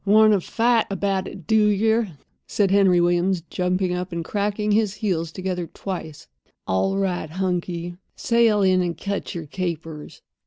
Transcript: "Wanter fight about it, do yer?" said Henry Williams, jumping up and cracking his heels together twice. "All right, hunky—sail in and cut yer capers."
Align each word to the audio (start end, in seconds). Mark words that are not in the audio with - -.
"Wanter 0.03 0.39
fight 0.39 0.87
about 0.89 1.27
it, 1.27 1.45
do 1.45 1.67
yer?" 1.69 2.13
said 2.47 2.71
Henry 2.71 2.99
Williams, 2.99 3.41
jumping 3.51 3.93
up 3.93 4.11
and 4.11 4.25
cracking 4.25 4.71
his 4.71 4.95
heels 4.95 5.31
together 5.31 5.67
twice. 5.67 6.27
"All 6.65 6.97
right, 6.97 7.29
hunky—sail 7.29 8.63
in 8.63 8.81
and 8.81 8.97
cut 8.97 9.35
yer 9.35 9.45
capers." 9.45 10.23